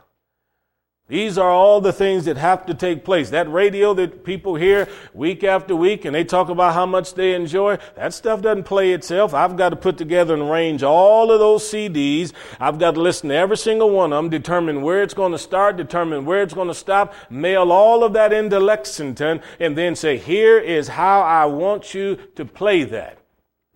[1.06, 3.28] these are all the things that have to take place.
[3.28, 7.34] That radio that people hear week after week and they talk about how much they
[7.34, 9.34] enjoy, that stuff doesn't play itself.
[9.34, 12.32] I've got to put together and arrange all of those CDs.
[12.58, 15.38] I've got to listen to every single one of them, determine where it's going to
[15.38, 19.94] start, determine where it's going to stop, mail all of that into Lexington, and then
[19.96, 23.18] say, here is how I want you to play that.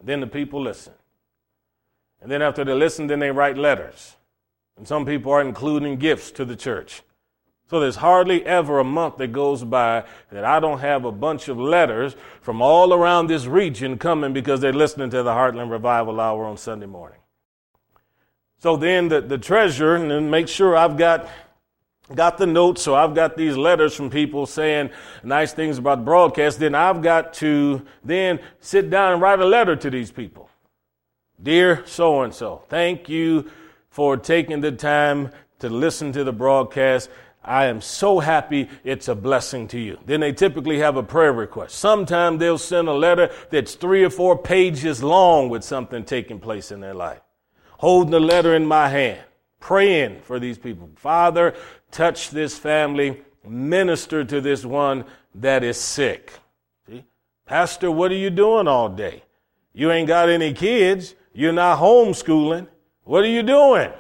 [0.03, 0.95] Then the people listen.
[2.23, 4.17] And then after they listen, then they write letters.
[4.79, 7.03] And some people are including gifts to the church.
[7.69, 11.49] So there's hardly ever a month that goes by that I don't have a bunch
[11.49, 16.19] of letters from all around this region coming because they're listening to the Heartland Revival
[16.19, 17.19] Hour on Sunday morning.
[18.59, 21.29] So then the, the treasurer, and then make sure I've got
[22.15, 24.89] got the notes, so I've got these letters from people saying
[25.23, 26.59] nice things about the broadcast.
[26.59, 30.49] Then I've got to then sit down and write a letter to these people.
[31.41, 33.51] Dear so and so, thank you
[33.91, 37.11] for taking the time to listen to the broadcast.
[37.43, 39.99] I am so happy it's a blessing to you.
[40.05, 41.79] Then they typically have a prayer request.
[41.79, 46.71] Sometimes they'll send a letter that's three or four pages long with something taking place
[46.71, 47.21] in their life.
[47.79, 49.21] Holding the letter in my hand,
[49.61, 50.91] praying for these people.
[50.97, 51.55] Father,
[51.91, 55.05] touch this family, minister to this one
[55.37, 56.33] that is sick.
[56.87, 57.05] See?
[57.47, 59.23] Pastor, what are you doing all day?
[59.73, 61.15] You ain't got any kids.
[61.33, 62.67] You're not homeschooling.
[63.05, 63.93] What are you doing?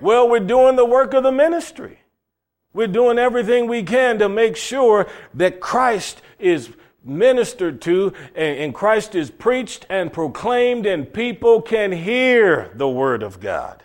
[0.00, 1.98] Well, we're doing the work of the ministry.
[2.72, 6.70] We're doing everything we can to make sure that Christ is
[7.04, 13.40] ministered to and, Christ is preached and proclaimed and people can hear the word of
[13.40, 13.82] God.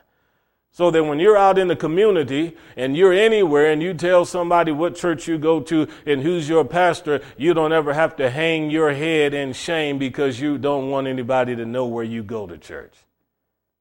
[0.72, 4.74] So that when you're out in the community and you're anywhere and you tell somebody
[4.74, 8.70] what church you go to and who's your pastor, you don't ever have to hang
[8.70, 12.58] your head in shame because you don't want anybody to know where you go to
[12.58, 12.94] church.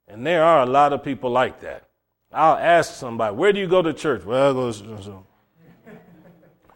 [0.07, 1.89] And there are a lot of people like that.
[2.35, 4.25] I'll ask somebody, where do you go to church?
[4.25, 5.25] Well, I go to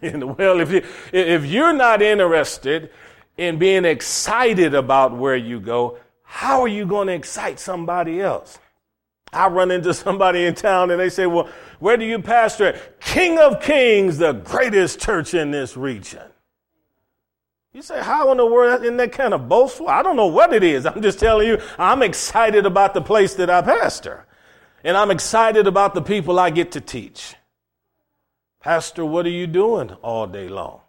[0.39, 2.91] well, if, you, if you're not interested
[3.37, 8.61] in being excited about where you go, how are you going to excite somebody else?
[9.33, 11.49] I run into somebody in town and they say, well,
[11.81, 13.01] where do you pastor at?
[13.01, 16.23] King of Kings, the greatest church in this region.
[17.73, 19.89] You say, how in the world, isn't that kind of boastful?
[19.89, 20.87] I don't know what it is.
[20.87, 24.28] I'm just telling you, I'm excited about the place that I pastor.
[24.85, 27.35] And I'm excited about the people I get to teach.
[28.61, 30.81] Pastor, what are you doing all day long?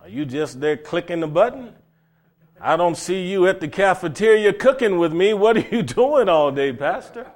[0.00, 1.74] Are you just there clicking the button?
[2.60, 5.34] I don't see you at the cafeteria cooking with me.
[5.34, 7.30] What are you doing all day, Pastor?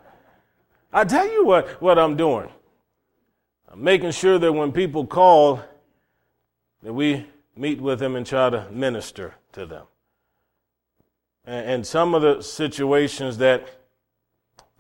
[0.93, 2.49] I tell you what, what I'm doing.
[3.71, 5.61] I'm making sure that when people call,
[6.83, 7.27] that we
[7.57, 9.87] meet with them and try to minister to them.
[11.45, 13.69] And, and some of the situations that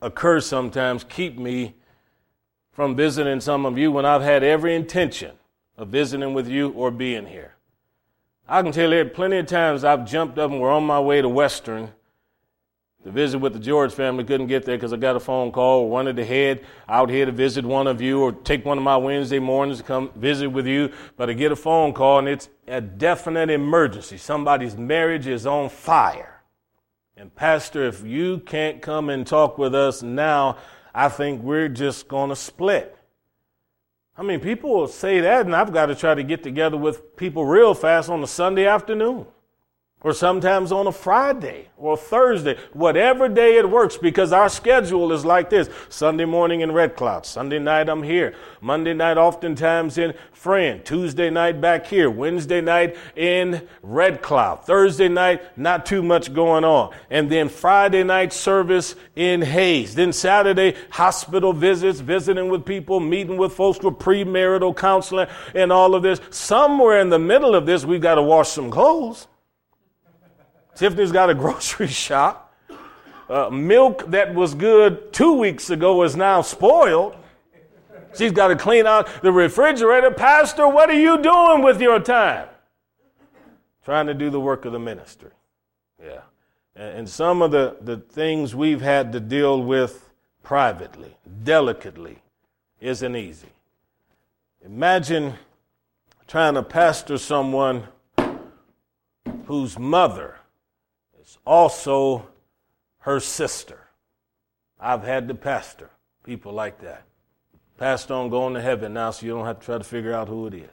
[0.02, 1.74] occur sometimes keep me
[2.72, 5.32] from visiting some of you when I've had every intention
[5.76, 7.54] of visiting with you or being here.
[8.48, 11.22] I can tell you plenty of times I've jumped up and we're on my way
[11.22, 11.92] to Western
[13.04, 14.24] to visit with the George family.
[14.24, 17.26] Couldn't get there because I got a phone call or wanted to head out here
[17.26, 20.48] to visit one of you or take one of my Wednesday mornings to come visit
[20.48, 20.92] with you.
[21.16, 24.18] But I get a phone call and it's a definite emergency.
[24.18, 26.39] Somebody's marriage is on fire.
[27.20, 30.56] And, Pastor, if you can't come and talk with us now,
[30.94, 32.96] I think we're just going to split.
[34.16, 37.18] I mean, people will say that, and I've got to try to get together with
[37.18, 39.26] people real fast on a Sunday afternoon
[40.02, 45.24] or sometimes on a Friday or Thursday, whatever day it works, because our schedule is
[45.24, 45.68] like this.
[45.88, 47.26] Sunday morning in Red Cloud.
[47.26, 48.34] Sunday night I'm here.
[48.60, 50.82] Monday night oftentimes in Friend.
[50.84, 52.08] Tuesday night back here.
[52.08, 54.64] Wednesday night in Red Cloud.
[54.64, 56.94] Thursday night, not too much going on.
[57.10, 59.94] And then Friday night service in Hays.
[59.94, 65.94] Then Saturday, hospital visits, visiting with people, meeting with folks for premarital counseling and all
[65.94, 66.20] of this.
[66.30, 69.26] Somewhere in the middle of this, we've got to wash some clothes.
[70.74, 72.54] Tiffany's got a grocery shop.
[73.28, 77.16] Uh, milk that was good two weeks ago is now spoiled.
[78.16, 80.10] She's got to clean out the refrigerator.
[80.10, 82.48] Pastor, what are you doing with your time?
[83.84, 85.30] Trying to do the work of the ministry.
[86.02, 86.22] Yeah.
[86.74, 90.10] And, some of the, the things we've had to deal with
[90.42, 92.18] privately, delicately,
[92.80, 93.48] isn't easy.
[94.64, 95.34] Imagine
[96.26, 97.84] trying to pastor someone
[99.44, 100.39] whose mother
[101.46, 102.28] also
[102.98, 103.88] her sister.
[104.78, 105.90] I've had the pastor
[106.24, 107.04] people like that.
[107.78, 110.28] Pastor on going to heaven now, so you don't have to try to figure out
[110.28, 110.70] who it is.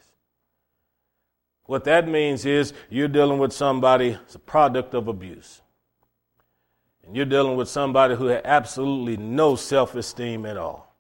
[1.65, 5.61] What that means is you're dealing with somebody that's a product of abuse.
[7.05, 10.95] And you're dealing with somebody who had absolutely no self esteem at all.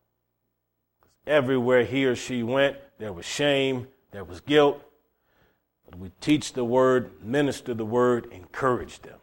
[1.25, 4.81] Everywhere he or she went, there was shame, there was guilt.
[5.85, 9.19] But we teach the word, minister the word, encourage them.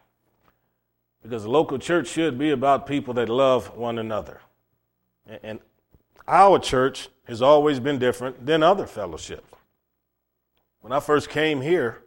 [1.25, 4.43] Because the local church should be about people that love one another.
[5.43, 5.59] And
[6.29, 9.51] our church has always been different than other fellowships.
[10.83, 12.03] When I first came here,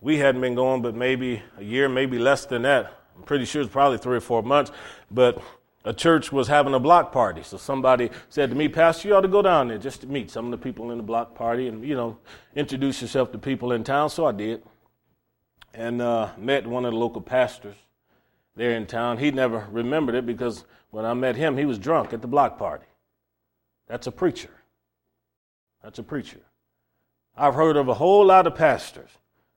[0.00, 2.92] we hadn't been going but maybe a year, maybe less than that.
[3.16, 4.70] I'm pretty sure it's probably three or four months.
[5.10, 5.42] But
[5.84, 7.42] a church was having a block party.
[7.42, 10.30] So somebody said to me, Pastor, you ought to go down there just to meet
[10.30, 12.16] some of the people in the block party and, you know,
[12.54, 14.08] introduce yourself to people in town.
[14.08, 14.62] So I did.
[15.72, 17.74] And uh, met one of the local pastors
[18.56, 19.18] there in town.
[19.18, 22.58] He never remembered it because when I met him, he was drunk at the block
[22.58, 22.86] party.
[23.86, 24.50] That's a preacher.
[25.82, 26.40] That's a preacher.
[27.36, 29.10] I've heard of a whole lot of pastors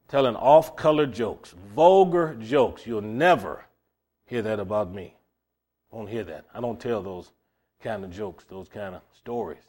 [0.08, 2.88] telling off color jokes, vulgar jokes.
[2.88, 3.66] You'll never
[4.26, 5.16] hear that about me.
[5.91, 6.45] Won't hear that.
[6.54, 7.32] I don't tell those
[7.82, 9.62] kind of jokes, those kind of stories.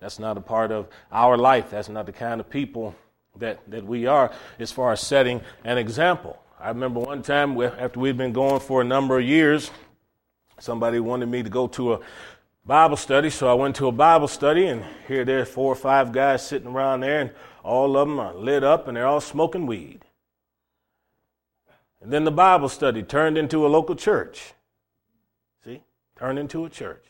[0.00, 1.70] That's not a part of our life.
[1.70, 2.94] That's not the kind of people
[3.38, 6.38] that, that we are as far as setting an example.
[6.58, 9.70] I remember one time after we'd been going for a number of years,
[10.58, 12.00] somebody wanted me to go to a
[12.64, 15.76] Bible study, so I went to a Bible study, and here there are four or
[15.76, 17.30] five guys sitting around there, and
[17.62, 20.00] all of them are lit up, and they're all smoking weed.
[22.00, 24.54] And then the Bible study turned into a local church.
[25.62, 25.82] See?
[26.18, 27.04] Turned into a church.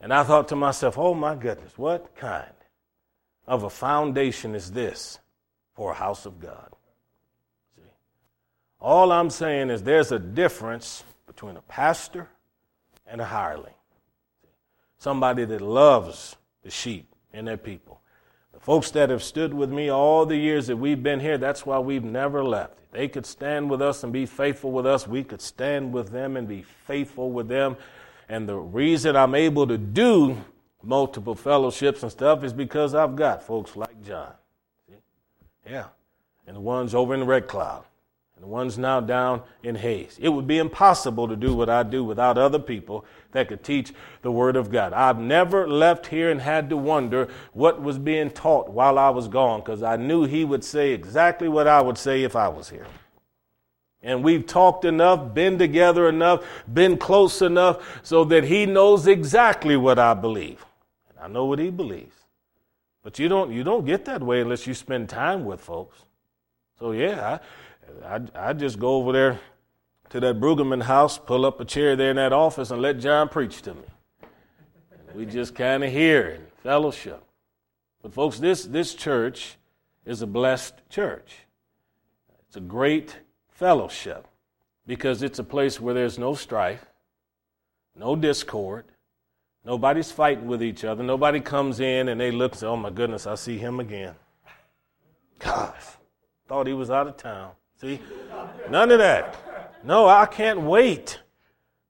[0.00, 2.52] And I thought to myself, oh my goodness, what kind
[3.46, 5.18] of a foundation is this
[5.74, 6.72] for a house of God?
[8.80, 12.28] All I'm saying is there's a difference between a pastor
[13.06, 13.74] and a hireling
[14.98, 18.00] somebody that loves the sheep and their people.
[18.52, 21.66] The folks that have stood with me all the years that we've been here, that's
[21.66, 22.90] why we've never left.
[22.90, 25.06] They could stand with us and be faithful with us.
[25.06, 27.76] We could stand with them and be faithful with them.
[28.28, 30.42] And the reason I'm able to do
[30.82, 34.32] multiple fellowships and stuff is because I've got folks like John.
[35.68, 35.86] Yeah.
[36.46, 37.84] And the ones over in Red Cloud
[38.36, 40.18] and the ones now down in Hays.
[40.20, 43.94] It would be impossible to do what I do without other people that could teach
[44.20, 44.92] the Word of God.
[44.92, 49.26] I've never left here and had to wonder what was being taught while I was
[49.26, 52.68] gone because I knew He would say exactly what I would say if I was
[52.68, 52.86] here.
[54.02, 59.78] And we've talked enough, been together enough, been close enough so that He knows exactly
[59.78, 60.64] what I believe.
[61.08, 62.14] And I know what He believes.
[63.02, 66.02] But you don't, you don't get that way unless you spend time with folks.
[66.78, 67.40] So, yeah, I,
[68.04, 69.40] I, I just go over there
[70.10, 73.28] to that Brueggemann house, pull up a chair there in that office, and let John
[73.28, 73.82] preach to me.
[75.14, 77.22] We just kind of hear and fellowship.
[78.02, 79.56] But, folks, this, this church
[80.04, 81.38] is a blessed church.
[82.46, 83.16] It's a great
[83.50, 84.26] fellowship
[84.86, 86.84] because it's a place where there's no strife,
[87.96, 88.84] no discord,
[89.64, 91.02] nobody's fighting with each other.
[91.02, 94.14] Nobody comes in and they look and say, oh my goodness, I see him again.
[95.38, 95.82] Gosh,
[96.46, 97.50] thought he was out of town.
[97.80, 98.00] See?
[98.70, 99.36] None of that.
[99.84, 101.20] No, I can't wait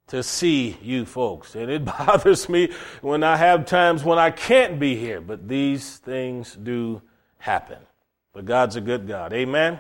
[0.09, 1.55] to see you folks.
[1.55, 5.99] And it bothers me when I have times when I can't be here, but these
[5.99, 7.03] things do
[7.39, 7.79] happen.
[8.33, 9.33] But God's a good God.
[9.33, 9.79] Amen?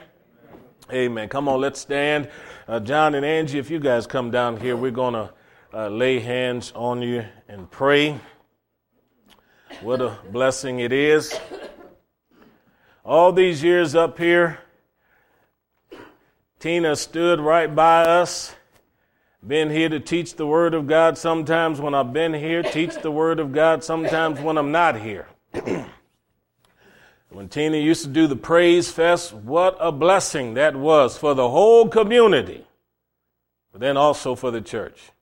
[0.92, 1.28] Amen.
[1.28, 2.30] Come on, let's stand.
[2.68, 5.32] Uh, John and Angie, if you guys come down here, we're going to
[5.74, 8.18] uh, lay hands on you and pray.
[9.82, 11.38] What a blessing it is.
[13.04, 14.60] All these years up here,
[16.66, 18.56] Tina stood right by us.
[19.46, 23.12] Been here to teach the Word of God sometimes when I've been here, teach the
[23.12, 25.28] Word of God sometimes when I'm not here.
[27.30, 31.50] when Tina used to do the Praise Fest, what a blessing that was for the
[31.50, 32.66] whole community,
[33.70, 35.12] but then also for the church.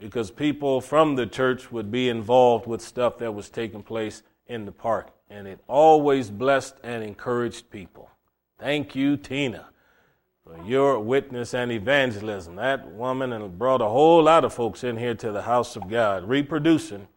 [0.00, 4.64] Because people from the church would be involved with stuff that was taking place in
[4.64, 5.10] the park.
[5.30, 8.10] And it always blessed and encouraged people.
[8.58, 9.69] Thank you, Tina
[10.64, 12.56] your witness and evangelism.
[12.56, 16.28] That woman brought a whole lot of folks in here to the house of God,
[16.28, 17.08] reproducing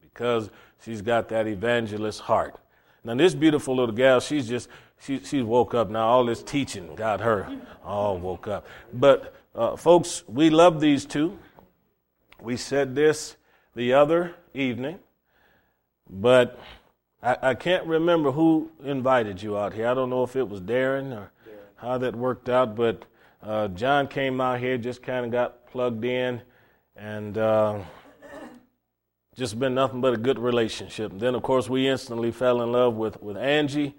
[0.00, 0.50] because
[0.82, 2.58] she's got that evangelist heart.
[3.04, 4.68] Now, this beautiful little gal, she's just,
[5.00, 6.08] she, she's woke up now.
[6.08, 7.48] All this teaching got her
[7.84, 8.66] all woke up.
[8.92, 11.38] But, uh, folks, we love these two.
[12.40, 13.36] We said this
[13.74, 14.98] the other evening,
[16.08, 16.58] but
[17.22, 19.88] I, I can't remember who invited you out here.
[19.88, 21.30] I don't know if it was Darren or
[21.76, 23.04] how that worked out, but
[23.42, 26.40] uh, John came out here, just kind of got plugged in,
[26.96, 27.78] and uh,
[29.36, 31.12] just been nothing but a good relationship.
[31.12, 33.94] And then, of course, we instantly fell in love with, with Angie,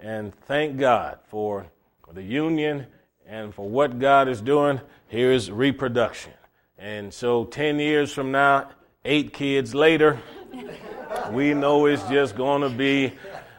[0.00, 1.66] and thank God for
[2.12, 2.86] the union
[3.26, 4.80] and for what God is doing.
[5.06, 6.32] Here's reproduction.
[6.76, 8.70] And so, 10 years from now,
[9.04, 10.20] eight kids later,
[11.30, 13.12] we know it's just going to be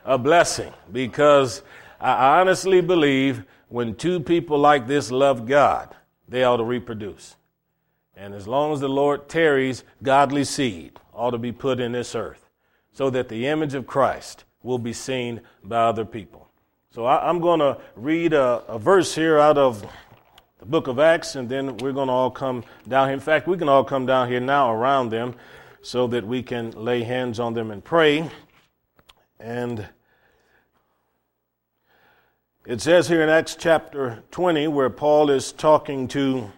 [0.05, 1.61] a blessing because
[2.03, 5.95] I honestly believe when two people like this love God,
[6.27, 7.37] they ought to reproduce.
[8.13, 12.13] And as long as the Lord tarries, godly seed ought to be put in this
[12.13, 12.49] earth
[12.91, 16.49] so that the image of Christ will be seen by other people.
[16.91, 19.85] So I, am going to read a, a verse here out of
[20.59, 23.13] the book of Acts, and then we're going to all come down here.
[23.13, 25.35] In fact, we can all come down here now around them
[25.81, 28.29] so that we can lay hands on them and pray.
[29.39, 29.87] And
[32.65, 36.51] it says here in Acts chapter 20, where Paul is talking to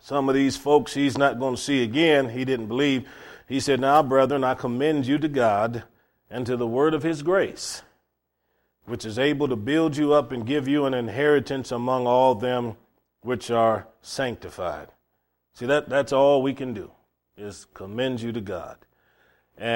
[0.00, 3.06] some of these folks he's not going to see again, he didn't believe.
[3.46, 5.84] He said, Now, brethren, I commend you to God
[6.30, 7.82] and to the word of his grace,
[8.86, 12.76] which is able to build you up and give you an inheritance among all them
[13.20, 14.88] which are sanctified.
[15.52, 16.90] See, that, that's all we can do,
[17.36, 18.78] is commend you to God.
[19.58, 19.72] And